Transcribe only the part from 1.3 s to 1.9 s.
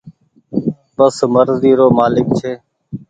مرزي رو